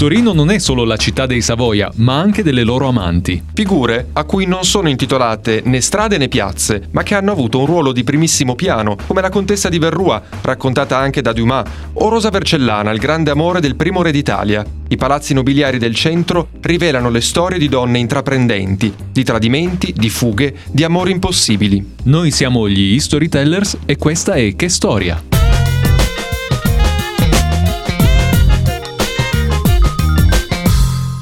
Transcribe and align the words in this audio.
Torino 0.00 0.32
non 0.32 0.50
è 0.50 0.58
solo 0.58 0.84
la 0.84 0.96
città 0.96 1.26
dei 1.26 1.42
Savoia, 1.42 1.92
ma 1.96 2.18
anche 2.18 2.42
delle 2.42 2.64
loro 2.64 2.88
amanti. 2.88 3.44
Figure 3.52 4.08
a 4.14 4.24
cui 4.24 4.46
non 4.46 4.64
sono 4.64 4.88
intitolate 4.88 5.60
né 5.66 5.82
strade 5.82 6.16
né 6.16 6.28
piazze, 6.28 6.88
ma 6.92 7.02
che 7.02 7.14
hanno 7.14 7.32
avuto 7.32 7.58
un 7.58 7.66
ruolo 7.66 7.92
di 7.92 8.02
primissimo 8.02 8.54
piano, 8.54 8.96
come 9.06 9.20
la 9.20 9.28
contessa 9.28 9.68
di 9.68 9.78
Verrua, 9.78 10.22
raccontata 10.40 10.96
anche 10.96 11.20
da 11.20 11.34
Dumas, 11.34 11.68
o 11.92 12.08
Rosa 12.08 12.30
Vercellana, 12.30 12.92
il 12.92 12.98
grande 12.98 13.30
amore 13.30 13.60
del 13.60 13.76
primo 13.76 14.00
re 14.00 14.10
d'Italia. 14.10 14.64
I 14.88 14.96
palazzi 14.96 15.34
nobiliari 15.34 15.76
del 15.76 15.94
centro 15.94 16.48
rivelano 16.62 17.10
le 17.10 17.20
storie 17.20 17.58
di 17.58 17.68
donne 17.68 17.98
intraprendenti, 17.98 18.94
di 19.12 19.22
tradimenti, 19.22 19.92
di 19.94 20.08
fughe, 20.08 20.54
di 20.70 20.82
amori 20.82 21.10
impossibili. 21.10 21.96
Noi 22.04 22.30
siamo 22.30 22.66
gli 22.70 22.98
Storytellers 22.98 23.76
e 23.84 23.98
questa 23.98 24.32
è 24.32 24.56
Che 24.56 24.70
Storia. 24.70 25.39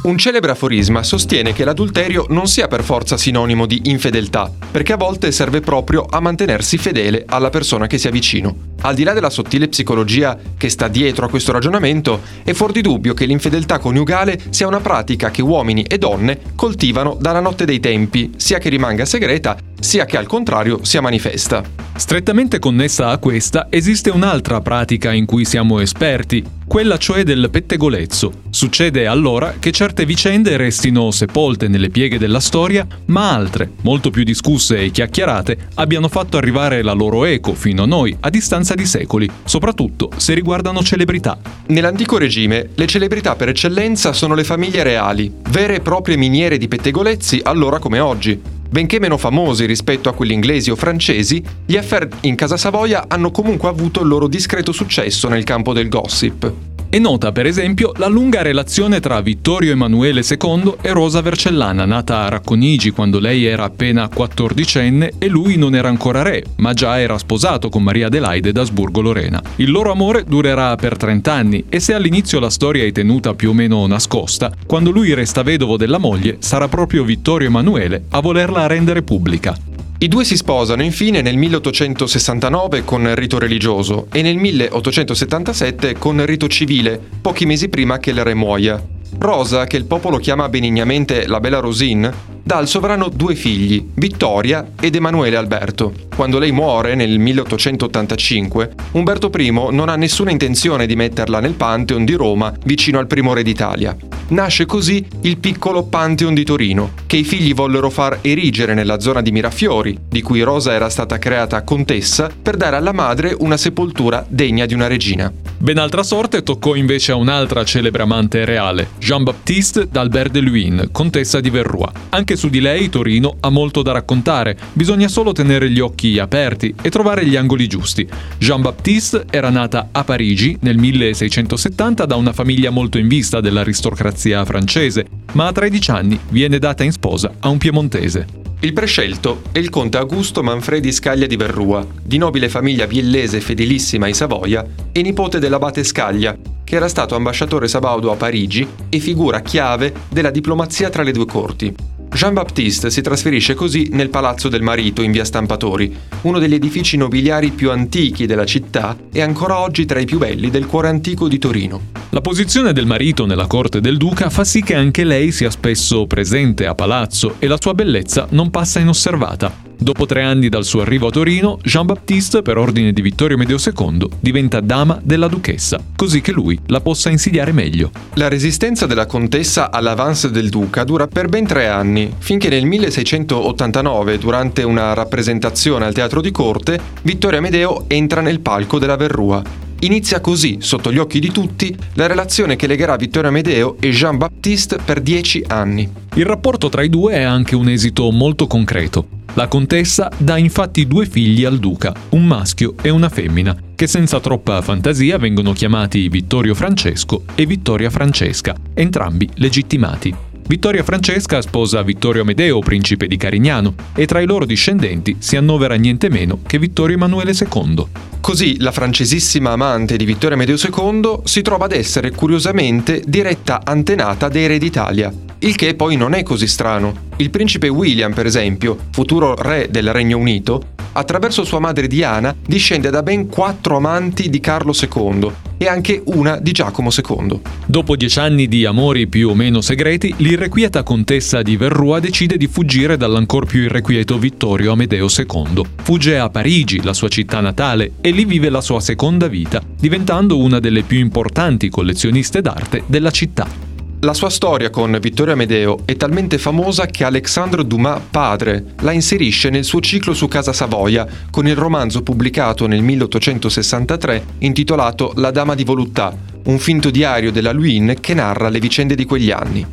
Un 0.08 0.16
celebre 0.16 0.52
aforisma 0.52 1.02
sostiene 1.02 1.52
che 1.52 1.64
l'adulterio 1.64 2.24
non 2.30 2.46
sia 2.46 2.66
per 2.66 2.82
forza 2.82 3.18
sinonimo 3.18 3.66
di 3.66 3.82
infedeltà, 3.84 4.50
perché 4.70 4.94
a 4.94 4.96
volte 4.96 5.30
serve 5.30 5.60
proprio 5.60 6.06
a 6.08 6.18
mantenersi 6.18 6.78
fedele 6.78 7.24
alla 7.26 7.50
persona 7.50 7.86
che 7.86 7.98
si 7.98 8.08
avvicina. 8.08 8.50
Al 8.80 8.94
di 8.94 9.02
là 9.02 9.12
della 9.12 9.28
sottile 9.28 9.68
psicologia 9.68 10.38
che 10.56 10.70
sta 10.70 10.88
dietro 10.88 11.26
a 11.26 11.28
questo 11.28 11.52
ragionamento, 11.52 12.22
è 12.42 12.54
fuori 12.54 12.72
di 12.72 12.80
dubbio 12.80 13.12
che 13.12 13.26
l'infedeltà 13.26 13.78
coniugale 13.78 14.40
sia 14.48 14.66
una 14.66 14.80
pratica 14.80 15.30
che 15.30 15.42
uomini 15.42 15.82
e 15.82 15.98
donne 15.98 16.40
coltivano 16.54 17.14
dalla 17.20 17.40
notte 17.40 17.66
dei 17.66 17.78
tempi, 17.78 18.32
sia 18.36 18.56
che 18.56 18.70
rimanga 18.70 19.04
segreta, 19.04 19.58
sia 19.80 20.04
che 20.04 20.16
al 20.16 20.26
contrario 20.26 20.80
sia 20.82 21.00
manifesta. 21.00 21.62
Strettamente 21.96 22.60
connessa 22.60 23.08
a 23.08 23.18
questa 23.18 23.66
esiste 23.70 24.10
un'altra 24.10 24.60
pratica 24.60 25.12
in 25.12 25.26
cui 25.26 25.44
siamo 25.44 25.80
esperti, 25.80 26.44
quella 26.68 26.96
cioè 26.96 27.24
del 27.24 27.48
pettegolezzo. 27.50 28.32
Succede 28.50 29.06
allora 29.06 29.54
che 29.58 29.72
certe 29.72 30.06
vicende 30.06 30.56
restino 30.56 31.10
sepolte 31.10 31.66
nelle 31.66 31.88
pieghe 31.88 32.18
della 32.18 32.38
storia, 32.38 32.86
ma 33.06 33.32
altre, 33.32 33.72
molto 33.82 34.10
più 34.10 34.22
discusse 34.22 34.78
e 34.78 34.90
chiacchierate, 34.90 35.70
abbiano 35.74 36.06
fatto 36.08 36.36
arrivare 36.36 36.82
la 36.82 36.92
loro 36.92 37.24
eco 37.24 37.54
fino 37.54 37.82
a 37.82 37.86
noi 37.86 38.16
a 38.20 38.30
distanza 38.30 38.74
di 38.74 38.86
secoli, 38.86 39.28
soprattutto 39.44 40.10
se 40.16 40.34
riguardano 40.34 40.82
celebrità. 40.82 41.36
Nell'antico 41.66 42.16
regime, 42.16 42.68
le 42.74 42.86
celebrità 42.86 43.34
per 43.34 43.48
eccellenza 43.48 44.12
sono 44.12 44.34
le 44.34 44.44
famiglie 44.44 44.84
reali, 44.84 45.32
vere 45.50 45.76
e 45.76 45.80
proprie 45.80 46.16
miniere 46.16 46.58
di 46.58 46.68
pettegolezzi 46.68 47.40
allora 47.42 47.80
come 47.80 47.98
oggi. 47.98 48.56
Benché 48.70 49.00
meno 49.00 49.16
famosi 49.16 49.64
rispetto 49.64 50.10
a 50.10 50.12
quelli 50.12 50.34
inglesi 50.34 50.70
o 50.70 50.76
francesi, 50.76 51.42
gli 51.64 51.76
affair 51.76 52.06
in 52.20 52.34
Casa 52.34 52.58
Savoia 52.58 53.04
hanno 53.08 53.30
comunque 53.30 53.70
avuto 53.70 54.02
il 54.02 54.08
loro 54.08 54.28
discreto 54.28 54.72
successo 54.72 55.26
nel 55.28 55.42
campo 55.42 55.72
del 55.72 55.88
gossip. 55.88 56.77
È 56.90 56.98
nota 56.98 57.32
per 57.32 57.44
esempio 57.44 57.92
la 57.96 58.06
lunga 58.06 58.40
relazione 58.40 58.98
tra 58.98 59.20
Vittorio 59.20 59.72
Emanuele 59.72 60.22
II 60.26 60.76
e 60.80 60.90
Rosa 60.92 61.20
Vercellana, 61.20 61.84
nata 61.84 62.20
a 62.20 62.30
Racconigi 62.30 62.92
quando 62.92 63.20
lei 63.20 63.44
era 63.44 63.64
appena 63.64 64.08
quattordicenne 64.08 65.12
e 65.18 65.28
lui 65.28 65.56
non 65.56 65.74
era 65.74 65.90
ancora 65.90 66.22
re, 66.22 66.42
ma 66.56 66.72
già 66.72 66.98
era 66.98 67.18
sposato 67.18 67.68
con 67.68 67.82
Maria 67.82 68.06
Adelaide 68.06 68.52
d'Asburgo-Lorena. 68.52 69.42
Il 69.56 69.70
loro 69.70 69.92
amore 69.92 70.24
durerà 70.26 70.76
per 70.76 70.96
30 70.96 71.30
anni 71.30 71.64
e 71.68 71.78
se 71.78 71.92
all'inizio 71.92 72.40
la 72.40 72.48
storia 72.48 72.84
è 72.84 72.90
tenuta 72.90 73.34
più 73.34 73.50
o 73.50 73.52
meno 73.52 73.86
nascosta, 73.86 74.50
quando 74.66 74.90
lui 74.90 75.12
resta 75.12 75.42
vedovo 75.42 75.76
della 75.76 75.98
moglie 75.98 76.36
sarà 76.38 76.68
proprio 76.68 77.04
Vittorio 77.04 77.48
Emanuele 77.48 78.04
a 78.08 78.20
volerla 78.20 78.66
rendere 78.66 79.02
pubblica. 79.02 79.67
I 80.00 80.06
due 80.06 80.24
si 80.24 80.36
sposano 80.36 80.84
infine 80.84 81.22
nel 81.22 81.36
1869 81.36 82.84
con 82.84 83.12
rito 83.16 83.36
religioso 83.36 84.06
e 84.12 84.22
nel 84.22 84.36
1877 84.36 85.98
con 85.98 86.24
rito 86.24 86.46
civile, 86.46 87.00
pochi 87.20 87.46
mesi 87.46 87.68
prima 87.68 87.98
che 87.98 88.10
il 88.10 88.22
re 88.22 88.34
muoia. 88.34 88.80
Rosa, 89.18 89.64
che 89.66 89.76
il 89.76 89.84
popolo 89.84 90.18
chiama 90.18 90.48
benignamente 90.48 91.26
la 91.26 91.40
Bella 91.40 91.58
Rosine, 91.58 92.36
dà 92.42 92.56
al 92.56 92.66
sovrano 92.66 93.08
due 93.08 93.34
figli, 93.34 93.90
Vittoria 93.94 94.70
ed 94.80 94.94
Emanuele 94.94 95.36
Alberto. 95.36 95.92
Quando 96.14 96.38
lei 96.38 96.50
muore 96.50 96.94
nel 96.94 97.18
1885, 97.18 98.70
Umberto 98.92 99.30
I 99.36 99.50
non 99.50 99.88
ha 99.88 99.96
nessuna 99.96 100.30
intenzione 100.30 100.86
di 100.86 100.96
metterla 100.96 101.40
nel 101.40 101.52
Pantheon 101.52 102.04
di 102.04 102.14
Roma 102.14 102.52
vicino 102.64 102.98
al 102.98 103.06
primo 103.06 103.34
re 103.34 103.42
d'Italia. 103.42 103.96
Nasce 104.28 104.66
così 104.66 105.06
il 105.22 105.38
piccolo 105.38 105.84
Pantheon 105.84 106.34
di 106.34 106.44
Torino, 106.44 106.92
che 107.06 107.16
i 107.16 107.24
figli 107.24 107.54
vollero 107.54 107.90
far 107.90 108.18
erigere 108.22 108.74
nella 108.74 109.00
zona 109.00 109.20
di 109.20 109.30
Mirafiori, 109.30 109.98
di 110.08 110.22
cui 110.22 110.42
Rosa 110.42 110.72
era 110.72 110.88
stata 110.88 111.18
creata 111.18 111.62
contessa, 111.62 112.30
per 112.40 112.56
dare 112.56 112.76
alla 112.76 112.92
madre 112.92 113.34
una 113.38 113.56
sepoltura 113.56 114.24
degna 114.28 114.64
di 114.66 114.74
una 114.74 114.86
regina. 114.86 115.32
Ben 115.60 115.76
altra 115.76 116.04
sorte 116.04 116.44
toccò 116.44 116.76
invece 116.76 117.10
a 117.10 117.16
un'altra 117.16 117.64
celebre 117.64 118.04
amante 118.04 118.44
reale, 118.44 118.90
Jean-Baptiste 119.00 119.88
d'Albert 119.90 120.30
de 120.30 120.38
Luynes, 120.38 120.88
contessa 120.92 121.40
di 121.40 121.50
Verrois. 121.50 121.90
Anche 122.10 122.36
su 122.36 122.48
di 122.48 122.60
lei 122.60 122.88
Torino 122.88 123.38
ha 123.40 123.50
molto 123.50 123.82
da 123.82 123.90
raccontare, 123.90 124.56
bisogna 124.72 125.08
solo 125.08 125.32
tenere 125.32 125.68
gli 125.68 125.80
occhi 125.80 126.20
aperti 126.20 126.72
e 126.80 126.90
trovare 126.90 127.26
gli 127.26 127.34
angoli 127.34 127.66
giusti. 127.66 128.06
Jean-Baptiste 128.38 129.24
era 129.28 129.50
nata 129.50 129.88
a 129.90 130.04
Parigi 130.04 130.56
nel 130.60 130.78
1670 130.78 132.06
da 132.06 132.14
una 132.14 132.32
famiglia 132.32 132.70
molto 132.70 132.98
in 132.98 133.08
vista 133.08 133.40
dell'aristocrazia 133.40 134.44
francese, 134.44 135.06
ma 135.32 135.48
a 135.48 135.52
13 135.52 135.90
anni 135.90 136.20
viene 136.28 136.60
data 136.60 136.84
in 136.84 136.92
sposa 136.92 137.32
a 137.40 137.48
un 137.48 137.58
piemontese. 137.58 138.47
Il 138.60 138.72
prescelto 138.72 139.42
è 139.52 139.60
il 139.60 139.70
conte 139.70 139.98
Augusto 139.98 140.42
Manfredi 140.42 140.90
Scaglia 140.90 141.26
di 141.26 141.36
Verrua, 141.36 141.86
di 142.02 142.18
nobile 142.18 142.48
famiglia 142.48 142.88
biellese 142.88 143.40
fedelissima 143.40 144.06
ai 144.06 144.14
Savoia 144.14 144.66
e 144.90 145.00
nipote 145.00 145.38
dell'abate 145.38 145.84
Scaglia, 145.84 146.36
che 146.64 146.74
era 146.74 146.88
stato 146.88 147.14
ambasciatore 147.14 147.68
sabaudo 147.68 148.10
a 148.10 148.16
Parigi 148.16 148.66
e 148.88 148.98
figura 148.98 149.42
chiave 149.42 149.92
della 150.08 150.32
diplomazia 150.32 150.90
tra 150.90 151.04
le 151.04 151.12
due 151.12 151.26
corti. 151.26 151.72
Jean-Baptiste 152.12 152.90
si 152.90 153.00
trasferisce 153.00 153.54
così 153.54 153.90
nel 153.92 154.08
Palazzo 154.08 154.48
del 154.48 154.62
Marito 154.62 155.02
in 155.02 155.12
via 155.12 155.24
Stampatori, 155.24 155.94
uno 156.22 156.38
degli 156.38 156.54
edifici 156.54 156.96
nobiliari 156.96 157.50
più 157.50 157.70
antichi 157.70 158.26
della 158.26 158.44
città 158.44 158.96
e 159.12 159.20
ancora 159.20 159.58
oggi 159.58 159.84
tra 159.84 160.00
i 160.00 160.04
più 160.04 160.18
belli 160.18 160.50
del 160.50 160.66
cuore 160.66 160.88
antico 160.88 161.28
di 161.28 161.38
Torino. 161.38 161.80
La 162.10 162.20
posizione 162.20 162.72
del 162.72 162.86
marito 162.86 163.26
nella 163.26 163.46
corte 163.46 163.80
del 163.80 163.98
duca 163.98 164.30
fa 164.30 164.44
sì 164.44 164.62
che 164.62 164.74
anche 164.74 165.04
lei 165.04 165.30
sia 165.30 165.50
spesso 165.50 166.06
presente 166.06 166.66
a 166.66 166.74
palazzo 166.74 167.34
e 167.38 167.46
la 167.46 167.58
sua 167.60 167.74
bellezza 167.74 168.26
non 168.30 168.50
passa 168.50 168.80
inosservata. 168.80 169.67
Dopo 169.80 170.06
tre 170.06 170.22
anni 170.22 170.48
dal 170.48 170.64
suo 170.64 170.80
arrivo 170.80 171.06
a 171.06 171.10
Torino, 171.10 171.56
Jean-Baptiste, 171.62 172.42
per 172.42 172.58
ordine 172.58 172.92
di 172.92 173.00
Vittorio 173.00 173.36
Medeo 173.36 173.58
II, 173.64 174.08
diventa 174.18 174.58
dama 174.58 174.98
della 175.00 175.28
duchessa, 175.28 175.78
così 175.94 176.20
che 176.20 176.32
lui 176.32 176.58
la 176.66 176.80
possa 176.80 177.10
insidiare 177.10 177.52
meglio. 177.52 177.92
La 178.14 178.26
resistenza 178.26 178.86
della 178.86 179.06
contessa 179.06 179.70
all'avance 179.70 180.32
del 180.32 180.48
duca 180.48 180.82
dura 180.82 181.06
per 181.06 181.28
ben 181.28 181.46
tre 181.46 181.68
anni, 181.68 182.12
finché 182.18 182.48
nel 182.48 182.66
1689, 182.66 184.18
durante 184.18 184.64
una 184.64 184.94
rappresentazione 184.94 185.84
al 185.84 185.94
teatro 185.94 186.20
di 186.20 186.32
corte, 186.32 186.80
Vittorio 187.02 187.38
Amedeo 187.38 187.84
entra 187.86 188.20
nel 188.20 188.40
palco 188.40 188.80
della 188.80 188.96
Verrua. 188.96 189.67
Inizia 189.80 190.20
così, 190.20 190.56
sotto 190.60 190.92
gli 190.92 190.98
occhi 190.98 191.20
di 191.20 191.30
tutti, 191.30 191.76
la 191.94 192.06
relazione 192.06 192.56
che 192.56 192.66
legherà 192.66 192.96
Vittorio 192.96 193.28
Amedeo 193.28 193.76
e 193.78 193.90
Jean-Baptiste 193.90 194.78
per 194.84 195.00
dieci 195.00 195.44
anni. 195.46 195.88
Il 196.14 196.24
rapporto 196.26 196.68
tra 196.68 196.82
i 196.82 196.88
due 196.88 197.12
è 197.12 197.22
anche 197.22 197.54
un 197.54 197.68
esito 197.68 198.10
molto 198.10 198.48
concreto. 198.48 199.06
La 199.34 199.46
contessa 199.46 200.10
dà 200.16 200.36
infatti 200.36 200.88
due 200.88 201.06
figli 201.06 201.44
al 201.44 201.60
duca, 201.60 201.94
un 202.10 202.24
maschio 202.24 202.74
e 202.82 202.90
una 202.90 203.08
femmina, 203.08 203.56
che 203.76 203.86
senza 203.86 204.18
troppa 204.18 204.60
fantasia 204.62 205.16
vengono 205.16 205.52
chiamati 205.52 206.08
Vittorio 206.08 206.56
Francesco 206.56 207.22
e 207.36 207.46
Vittoria 207.46 207.88
Francesca, 207.88 208.56
entrambi 208.74 209.28
legittimati. 209.34 210.12
Vittoria 210.48 210.82
Francesca 210.82 211.42
sposa 211.42 211.82
Vittorio 211.82 212.22
Amedeo, 212.22 212.60
principe 212.60 213.06
di 213.06 213.18
Carignano, 213.18 213.74
e 213.94 214.06
tra 214.06 214.20
i 214.20 214.24
loro 214.24 214.46
discendenti 214.46 215.16
si 215.18 215.36
annovera 215.36 215.74
niente 215.74 216.08
meno 216.08 216.38
che 216.46 216.58
Vittorio 216.58 216.96
Emanuele 216.96 217.32
II. 217.38 217.86
Così 218.18 218.58
la 218.58 218.72
francesissima 218.72 219.50
amante 219.50 219.98
di 219.98 220.06
Vittorio 220.06 220.36
Amedeo 220.36 220.56
II 220.56 221.20
si 221.24 221.42
trova 221.42 221.66
ad 221.66 221.72
essere 221.72 222.12
curiosamente 222.12 223.02
diretta 223.06 223.60
antenata 223.62 224.30
dei 224.30 224.46
re 224.46 224.56
d'Italia, 224.56 225.12
il 225.40 225.54
che 225.54 225.74
poi 225.74 225.96
non 225.96 226.14
è 226.14 226.22
così 226.22 226.46
strano. 226.46 226.94
Il 227.16 227.28
principe 227.28 227.68
William, 227.68 228.14
per 228.14 228.24
esempio, 228.24 228.78
futuro 228.90 229.34
re 229.34 229.68
del 229.70 229.92
Regno 229.92 230.16
Unito, 230.16 230.68
attraverso 230.92 231.44
sua 231.44 231.58
madre 231.58 231.88
Diana 231.88 232.34
discende 232.42 232.88
da 232.88 233.02
ben 233.02 233.26
quattro 233.26 233.76
amanti 233.76 234.30
di 234.30 234.40
Carlo 234.40 234.72
II 234.72 235.47
e 235.58 235.66
anche 235.66 236.00
una 236.06 236.38
di 236.38 236.52
Giacomo 236.52 236.90
II. 236.90 237.40
Dopo 237.66 237.96
dieci 237.96 238.18
anni 238.18 238.48
di 238.48 238.64
amori 238.64 239.08
più 239.08 239.28
o 239.28 239.34
meno 239.34 239.60
segreti, 239.60 240.14
l'irrequieta 240.18 240.82
contessa 240.82 241.42
di 241.42 241.56
Verrua 241.56 242.00
decide 242.00 242.36
di 242.36 242.46
fuggire 242.46 242.96
dall'ancor 242.96 243.44
più 243.44 243.62
irrequieto 243.62 244.18
Vittorio 244.18 244.72
Amedeo 244.72 245.08
II. 245.14 245.62
Fugge 245.82 246.18
a 246.18 246.30
Parigi, 246.30 246.82
la 246.82 246.94
sua 246.94 247.08
città 247.08 247.40
natale, 247.40 247.92
e 248.00 248.10
lì 248.10 248.24
vive 248.24 248.48
la 248.48 248.60
sua 248.60 248.80
seconda 248.80 249.26
vita, 249.26 249.60
diventando 249.78 250.38
una 250.38 250.60
delle 250.60 250.82
più 250.82 250.98
importanti 250.98 251.68
collezioniste 251.68 252.40
d'arte 252.40 252.84
della 252.86 253.10
città. 253.10 253.67
La 254.02 254.14
sua 254.14 254.30
storia 254.30 254.70
con 254.70 254.96
Vittorio 255.00 255.32
Amedeo 255.32 255.80
è 255.84 255.96
talmente 255.96 256.38
famosa 256.38 256.86
che 256.86 257.02
Alexandre 257.02 257.66
Dumas 257.66 258.00
padre 258.08 258.74
la 258.82 258.92
inserisce 258.92 259.50
nel 259.50 259.64
suo 259.64 259.80
ciclo 259.80 260.14
su 260.14 260.28
Casa 260.28 260.52
Savoia 260.52 261.04
con 261.32 261.48
il 261.48 261.56
romanzo 261.56 262.04
pubblicato 262.04 262.68
nel 262.68 262.80
1863 262.80 264.24
intitolato 264.38 265.14
La 265.16 265.32
Dama 265.32 265.56
di 265.56 265.64
Voluttà, 265.64 266.16
un 266.44 266.60
finto 266.60 266.90
diario 266.90 267.32
della 267.32 267.50
Luynes 267.50 267.96
che 268.00 268.14
narra 268.14 268.48
le 268.48 268.60
vicende 268.60 268.94
di 268.94 269.04
quegli 269.04 269.32
anni. 269.32 269.66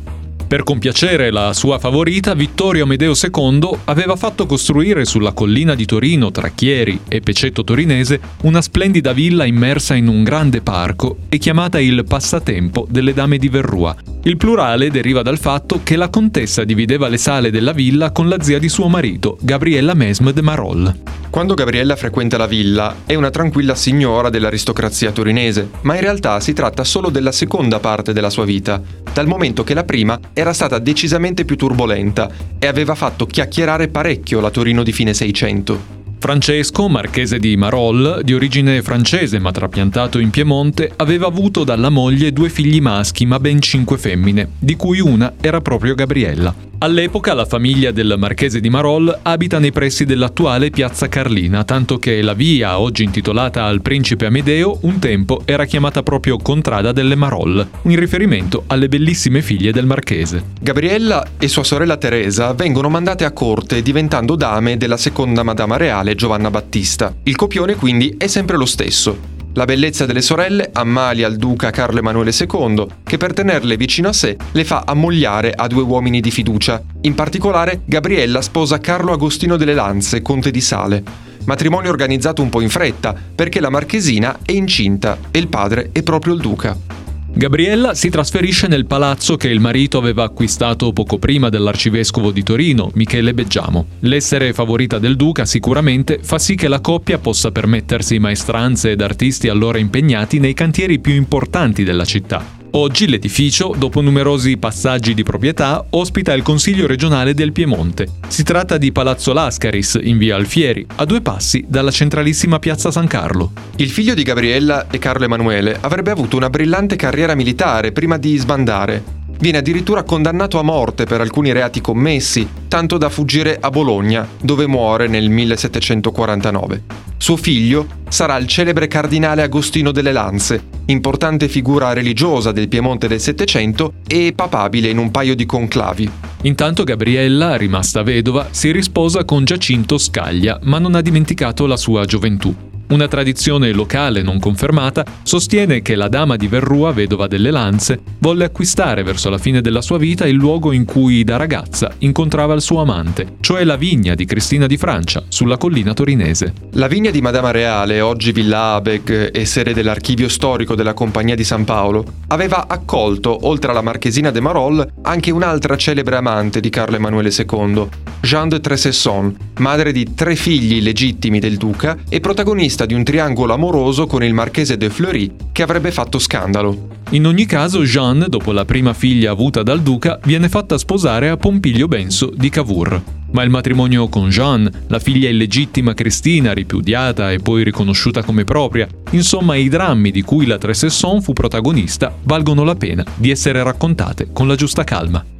Per 0.48 0.64
compiacere 0.64 1.30
la 1.30 1.52
sua 1.52 1.78
favorita, 1.78 2.34
Vittorio 2.34 2.82
Amedeo 2.82 3.12
II 3.12 3.78
aveva 3.84 4.16
fatto 4.16 4.46
costruire 4.46 5.04
sulla 5.04 5.32
collina 5.32 5.76
di 5.76 5.84
Torino, 5.86 6.32
tra 6.32 6.48
Chieri 6.48 7.00
e 7.08 7.20
Pecetto 7.20 7.62
Torinese, 7.62 8.20
una 8.42 8.62
splendida 8.62 9.12
villa 9.12 9.44
immersa 9.44 9.94
in 9.94 10.08
un 10.08 10.24
grande 10.24 10.62
parco 10.62 11.16
e 11.28 11.38
chiamata 11.38 11.80
il 11.80 12.04
Passatempo 12.04 12.86
delle 12.88 13.12
Dame 13.12 13.38
di 13.38 13.48
Verrua. 13.48 13.96
Il 14.26 14.36
plurale 14.36 14.90
deriva 14.90 15.22
dal 15.22 15.38
fatto 15.38 15.82
che 15.84 15.94
la 15.94 16.08
contessa 16.08 16.64
divideva 16.64 17.06
le 17.06 17.16
sale 17.16 17.52
della 17.52 17.70
villa 17.70 18.10
con 18.10 18.28
la 18.28 18.42
zia 18.42 18.58
di 18.58 18.68
suo 18.68 18.88
marito, 18.88 19.38
Gabriella 19.40 19.94
Mesme 19.94 20.32
de 20.32 20.42
Marolles. 20.42 20.94
Quando 21.30 21.54
Gabriella 21.54 21.94
frequenta 21.94 22.36
la 22.36 22.48
villa 22.48 23.02
è 23.06 23.14
una 23.14 23.30
tranquilla 23.30 23.76
signora 23.76 24.28
dell'aristocrazia 24.28 25.12
torinese, 25.12 25.70
ma 25.82 25.94
in 25.94 26.00
realtà 26.00 26.40
si 26.40 26.54
tratta 26.54 26.82
solo 26.82 27.08
della 27.08 27.30
seconda 27.30 27.78
parte 27.78 28.12
della 28.12 28.30
sua 28.30 28.44
vita, 28.44 28.82
dal 29.12 29.28
momento 29.28 29.62
che 29.62 29.74
la 29.74 29.84
prima 29.84 30.18
era 30.32 30.52
stata 30.52 30.80
decisamente 30.80 31.44
più 31.44 31.54
turbolenta 31.54 32.28
e 32.58 32.66
aveva 32.66 32.96
fatto 32.96 33.26
chiacchierare 33.26 33.86
parecchio 33.86 34.40
la 34.40 34.50
Torino 34.50 34.82
di 34.82 34.90
fine 34.90 35.14
Seicento. 35.14 35.95
Francesco, 36.18 36.88
marchese 36.88 37.38
di 37.38 37.56
Marol, 37.56 38.20
di 38.24 38.32
origine 38.34 38.82
francese 38.82 39.38
ma 39.38 39.52
trapiantato 39.52 40.18
in 40.18 40.30
Piemonte, 40.30 40.90
aveva 40.96 41.26
avuto 41.26 41.62
dalla 41.62 41.90
moglie 41.90 42.32
due 42.32 42.48
figli 42.48 42.80
maschi 42.80 43.26
ma 43.26 43.38
ben 43.38 43.60
cinque 43.60 43.98
femmine, 43.98 44.48
di 44.58 44.76
cui 44.76 44.98
una 44.98 45.34
era 45.40 45.60
proprio 45.60 45.94
Gabriella. 45.94 46.54
All'epoca 46.78 47.32
la 47.32 47.46
famiglia 47.46 47.90
del 47.90 48.16
marchese 48.18 48.60
di 48.60 48.68
Marol 48.68 49.20
abita 49.22 49.58
nei 49.58 49.72
pressi 49.72 50.04
dell'attuale 50.04 50.68
piazza 50.68 51.08
Carlina, 51.08 51.64
tanto 51.64 51.98
che 51.98 52.20
la 52.20 52.34
via, 52.34 52.78
oggi 52.78 53.02
intitolata 53.02 53.64
al 53.64 53.80
principe 53.80 54.26
Amedeo, 54.26 54.80
un 54.82 54.98
tempo 54.98 55.40
era 55.46 55.64
chiamata 55.64 56.02
proprio 56.02 56.36
Contrada 56.36 56.92
delle 56.92 57.14
Marol, 57.14 57.66
in 57.82 57.98
riferimento 57.98 58.64
alle 58.66 58.88
bellissime 58.88 59.40
figlie 59.40 59.72
del 59.72 59.86
marchese. 59.86 60.42
Gabriella 60.60 61.26
e 61.38 61.48
sua 61.48 61.64
sorella 61.64 61.96
Teresa 61.96 62.52
vengono 62.52 62.90
mandate 62.90 63.24
a 63.24 63.32
corte 63.32 63.80
diventando 63.80 64.36
dame 64.36 64.76
della 64.76 64.98
seconda 64.98 65.42
Madama 65.42 65.78
Reale 65.78 66.14
Giovanna 66.14 66.50
Battista. 66.50 67.14
Il 67.22 67.36
copione 67.36 67.76
quindi 67.76 68.16
è 68.18 68.26
sempre 68.26 68.58
lo 68.58 68.66
stesso. 68.66 69.35
La 69.56 69.64
bellezza 69.64 70.04
delle 70.04 70.20
sorelle 70.20 70.68
ammalia 70.70 71.26
al 71.26 71.36
duca 71.36 71.70
Carlo 71.70 71.98
Emanuele 71.98 72.30
II, 72.30 72.86
che 73.02 73.16
per 73.16 73.32
tenerle 73.32 73.78
vicino 73.78 74.08
a 74.08 74.12
sé 74.12 74.36
le 74.52 74.64
fa 74.66 74.82
ammogliare 74.84 75.50
a 75.50 75.66
due 75.66 75.80
uomini 75.80 76.20
di 76.20 76.30
fiducia. 76.30 76.82
In 77.02 77.14
particolare, 77.14 77.80
Gabriella 77.86 78.42
sposa 78.42 78.80
Carlo 78.80 79.12
Agostino 79.12 79.56
delle 79.56 79.72
Lanze, 79.72 80.20
conte 80.20 80.50
di 80.50 80.60
Sale. 80.60 81.02
Matrimonio 81.46 81.88
organizzato 81.88 82.42
un 82.42 82.50
po' 82.50 82.60
in 82.60 82.68
fretta, 82.68 83.14
perché 83.34 83.60
la 83.60 83.70
marchesina 83.70 84.40
è 84.44 84.52
incinta 84.52 85.16
e 85.30 85.38
il 85.38 85.48
padre 85.48 85.88
è 85.90 86.02
proprio 86.02 86.34
il 86.34 86.40
duca. 86.40 86.95
Gabriella 87.38 87.92
si 87.92 88.08
trasferisce 88.08 88.66
nel 88.66 88.86
palazzo 88.86 89.36
che 89.36 89.48
il 89.48 89.60
marito 89.60 89.98
aveva 89.98 90.24
acquistato 90.24 90.90
poco 90.94 91.18
prima 91.18 91.50
dell'arcivescovo 91.50 92.30
di 92.30 92.42
Torino, 92.42 92.90
Michele 92.94 93.34
Beggiamo. 93.34 93.88
L'essere 94.00 94.54
favorita 94.54 94.98
del 94.98 95.16
duca 95.16 95.44
sicuramente 95.44 96.18
fa 96.22 96.38
sì 96.38 96.54
che 96.54 96.66
la 96.66 96.80
coppia 96.80 97.18
possa 97.18 97.50
permettersi 97.50 98.18
maestranze 98.18 98.92
ed 98.92 99.02
artisti 99.02 99.48
allora 99.48 99.76
impegnati 99.76 100.38
nei 100.38 100.54
cantieri 100.54 100.98
più 100.98 101.12
importanti 101.12 101.84
della 101.84 102.06
città. 102.06 102.55
Oggi 102.72 103.08
l'edificio, 103.08 103.74
dopo 103.76 104.00
numerosi 104.00 104.58
passaggi 104.58 105.14
di 105.14 105.22
proprietà, 105.22 105.84
ospita 105.90 106.34
il 106.34 106.42
Consiglio 106.42 106.86
regionale 106.86 107.32
del 107.32 107.52
Piemonte. 107.52 108.08
Si 108.28 108.42
tratta 108.42 108.76
di 108.76 108.92
Palazzo 108.92 109.32
Lascaris, 109.32 109.98
in 110.02 110.18
via 110.18 110.36
Alfieri, 110.36 110.86
a 110.96 111.04
due 111.04 111.22
passi 111.22 111.64
dalla 111.66 111.90
centralissima 111.90 112.58
piazza 112.58 112.90
San 112.90 113.06
Carlo. 113.06 113.52
Il 113.76 113.90
figlio 113.90 114.14
di 114.14 114.22
Gabriella 114.22 114.88
e 114.90 114.98
Carlo 114.98 115.24
Emanuele 115.24 115.78
avrebbe 115.80 116.10
avuto 116.10 116.36
una 116.36 116.50
brillante 116.50 116.96
carriera 116.96 117.34
militare 117.34 117.92
prima 117.92 118.18
di 118.18 118.36
sbandare. 118.36 119.15
Viene 119.38 119.58
addirittura 119.58 120.02
condannato 120.02 120.58
a 120.58 120.62
morte 120.62 121.04
per 121.04 121.20
alcuni 121.20 121.52
reati 121.52 121.80
commessi, 121.80 122.48
tanto 122.68 122.96
da 122.96 123.10
fuggire 123.10 123.58
a 123.60 123.70
Bologna, 123.70 124.26
dove 124.40 124.66
muore 124.66 125.08
nel 125.08 125.28
1749. 125.28 126.82
Suo 127.18 127.36
figlio 127.36 127.86
sarà 128.08 128.36
il 128.36 128.46
celebre 128.46 128.86
cardinale 128.88 129.42
Agostino 129.42 129.90
delle 129.90 130.12
Lanze, 130.12 130.62
importante 130.86 131.48
figura 131.48 131.92
religiosa 131.92 132.52
del 132.52 132.68
Piemonte 132.68 133.08
del 133.08 133.20
Settecento 133.20 133.94
e 134.06 134.32
papabile 134.34 134.88
in 134.88 134.98
un 134.98 135.10
paio 135.10 135.34
di 135.34 135.44
conclavi. 135.44 136.10
Intanto 136.42 136.84
Gabriella, 136.84 137.56
rimasta 137.56 138.02
vedova, 138.02 138.48
si 138.50 138.70
risposa 138.70 139.24
con 139.24 139.44
Giacinto 139.44 139.98
Scaglia, 139.98 140.58
ma 140.62 140.78
non 140.78 140.94
ha 140.94 141.00
dimenticato 141.00 141.66
la 141.66 141.76
sua 141.76 142.04
gioventù. 142.04 142.54
Una 142.88 143.08
tradizione 143.08 143.72
locale 143.72 144.22
non 144.22 144.38
confermata 144.38 145.04
sostiene 145.24 145.82
che 145.82 145.96
la 145.96 146.06
dama 146.06 146.36
di 146.36 146.46
Verrua, 146.46 146.92
vedova 146.92 147.26
delle 147.26 147.50
Lanze, 147.50 147.98
volle 148.20 148.44
acquistare 148.44 149.02
verso 149.02 149.28
la 149.28 149.38
fine 149.38 149.60
della 149.60 149.80
sua 149.82 149.98
vita 149.98 150.24
il 150.24 150.36
luogo 150.36 150.70
in 150.70 150.84
cui 150.84 151.24
da 151.24 151.36
ragazza 151.36 151.92
incontrava 151.98 152.54
il 152.54 152.60
suo 152.60 152.80
amante, 152.80 153.38
cioè 153.40 153.64
la 153.64 153.74
vigna 153.74 154.14
di 154.14 154.24
Cristina 154.24 154.68
di 154.68 154.76
Francia, 154.76 155.24
sulla 155.26 155.56
collina 155.56 155.94
torinese. 155.94 156.52
La 156.74 156.86
vigna 156.86 157.10
di 157.10 157.20
Madama 157.20 157.50
Reale, 157.50 158.00
oggi 158.00 158.30
Villa 158.30 158.74
Abeg 158.74 159.34
e 159.34 159.44
sede 159.46 159.74
dell'archivio 159.74 160.28
storico 160.28 160.76
della 160.76 160.94
Compagnia 160.94 161.34
di 161.34 161.42
San 161.44 161.64
Paolo, 161.64 162.04
aveva 162.28 162.68
accolto, 162.68 163.48
oltre 163.48 163.72
alla 163.72 163.82
marchesina 163.82 164.30
de 164.30 164.40
Marolles, 164.40 164.86
anche 165.02 165.32
un'altra 165.32 165.76
celebre 165.76 166.18
amante 166.18 166.60
di 166.60 166.70
Carlo 166.70 166.94
Emanuele 166.94 167.32
II, 167.36 167.88
Jeanne 168.20 168.48
de 168.48 168.60
Tressesson, 168.60 169.36
madre 169.58 169.90
di 169.90 170.14
tre 170.14 170.36
figli 170.36 170.80
legittimi 170.80 171.40
del 171.40 171.56
duca 171.56 171.96
e 172.08 172.20
protagonista 172.20 172.75
protagonista 172.76 172.86
di 172.86 172.94
un 172.94 173.04
triangolo 173.04 173.54
amoroso 173.54 174.06
con 174.06 174.22
il 174.22 174.34
marchese 174.34 174.76
de 174.76 174.90
Fleury 174.90 175.32
che 175.50 175.62
avrebbe 175.62 175.90
fatto 175.90 176.18
scandalo. 176.18 176.94
In 177.10 177.26
ogni 177.26 177.46
caso, 177.46 177.82
Jeanne, 177.82 178.28
dopo 178.28 178.52
la 178.52 178.64
prima 178.64 178.92
figlia 178.92 179.30
avuta 179.30 179.62
dal 179.62 179.80
duca, 179.80 180.18
viene 180.24 180.48
fatta 180.48 180.76
sposare 180.76 181.30
a 181.30 181.36
Pompilio 181.36 181.88
Benso 181.88 182.30
di 182.34 182.50
Cavour. 182.50 183.02
Ma 183.30 183.42
il 183.42 183.50
matrimonio 183.50 184.08
con 184.08 184.28
Jeanne, 184.28 184.70
la 184.88 184.98
figlia 184.98 185.28
illegittima 185.28 185.94
Cristina, 185.94 186.52
ripudiata 186.52 187.32
e 187.32 187.38
poi 187.38 187.64
riconosciuta 187.64 188.22
come 188.22 188.44
propria, 188.44 188.86
insomma 189.10 189.56
i 189.56 189.68
drammi 189.68 190.10
di 190.10 190.22
cui 190.22 190.46
la 190.46 190.58
Tresesson 190.58 191.22
fu 191.22 191.32
protagonista, 191.32 192.14
valgono 192.24 192.64
la 192.64 192.74
pena 192.74 193.04
di 193.14 193.30
essere 193.30 193.62
raccontate 193.62 194.28
con 194.32 194.46
la 194.46 194.54
giusta 194.54 194.84
calma. 194.84 195.35